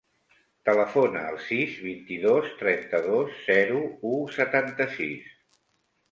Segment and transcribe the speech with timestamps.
[0.67, 5.29] Telefona al sis, vint-i-dos, trenta-dos, zero, u, setanta-sis.